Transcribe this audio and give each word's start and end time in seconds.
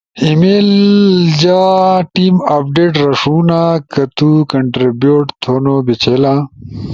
ای 0.23 0.31
میل 0.39 0.69
جا 1.41 1.61
ٹیم 2.13 2.35
اپڈیٹ 2.55 2.93
رݜونا۔ 3.05 3.61
کہ 3.91 4.03
و 4.25 4.29
کنٹربیوٹ 4.51 5.25
تھونو 5.41 5.75
بیچھیلا، 5.85 6.33